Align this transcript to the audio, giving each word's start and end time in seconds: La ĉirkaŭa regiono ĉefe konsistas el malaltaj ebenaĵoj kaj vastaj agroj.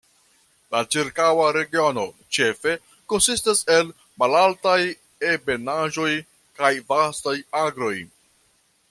La 0.75 0.79
ĉirkaŭa 0.93 1.43
regiono 1.57 2.05
ĉefe 2.37 2.73
konsistas 3.13 3.61
el 3.75 3.93
malaltaj 4.23 4.79
ebenaĵoj 5.35 6.11
kaj 6.63 6.73
vastaj 6.95 7.39
agroj. 7.69 7.95